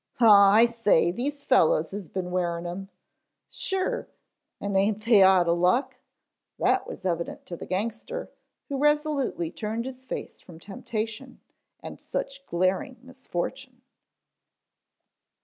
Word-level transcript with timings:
"Aw, 0.19 0.51
I 0.53 0.65
say, 0.65 1.11
these 1.11 1.43
fellows 1.43 1.91
has 1.91 2.09
been 2.09 2.31
wearin' 2.31 2.65
'em!" 2.65 2.89
"Sure, 3.51 4.07
en 4.59 4.75
aint 4.75 5.05
they 5.05 5.21
outta 5.21 5.51
luck?" 5.51 5.97
That 6.57 6.87
was 6.87 7.05
evident 7.05 7.45
to 7.45 7.55
the 7.55 7.67
gangster, 7.67 8.31
who 8.67 8.79
resolutely 8.79 9.51
turned 9.51 9.85
his 9.85 10.07
face 10.07 10.41
from 10.41 10.59
temptation 10.59 11.39
and 11.83 12.01
such 12.01 12.47
glaring 12.47 12.97
misfortune. 13.03 13.83